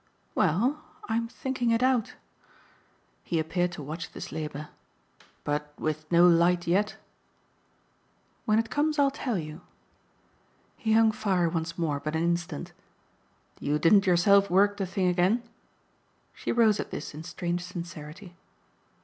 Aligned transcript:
"Well, 0.33 0.83
I'm 1.07 1.27
thinking 1.27 1.69
it 1.69 1.83
out." 1.83 2.15
He 3.23 3.37
appeared 3.37 3.71
to 3.73 3.83
watch 3.83 4.11
this 4.13 4.31
labour. 4.31 4.69
"But 5.43 5.75
with 5.77 6.11
no 6.11 6.27
light 6.27 6.65
yet?" 6.65 6.97
"When 8.45 8.57
it 8.57 8.71
comes 8.71 8.97
I'll 8.97 9.11
tell 9.11 9.37
you." 9.37 9.61
He 10.75 10.93
hung 10.93 11.11
fire 11.11 11.47
once 11.49 11.77
more 11.77 11.99
but 11.99 12.15
an 12.15 12.23
instant. 12.23 12.73
"You 13.59 13.77
didn't 13.77 14.07
yourself 14.07 14.49
work 14.49 14.77
the 14.77 14.87
thing 14.87 15.07
again?" 15.07 15.43
She 16.33 16.51
rose 16.51 16.79
at 16.79 16.89
this 16.89 17.13
in 17.13 17.21
strange 17.21 17.63
sincerity. 17.63 18.33